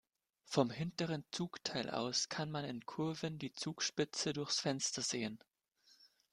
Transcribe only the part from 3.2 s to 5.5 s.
die Zugspitze durchs Fenster sehen.